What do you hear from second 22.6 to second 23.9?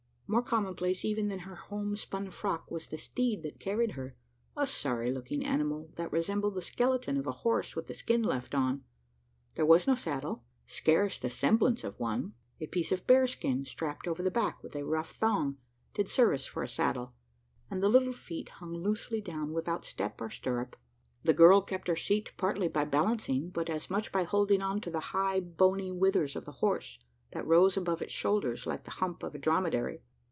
by balancing, but as